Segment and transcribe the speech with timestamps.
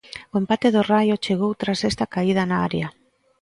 [0.33, 2.87] O empate do Raio chegou tras esta caída na área.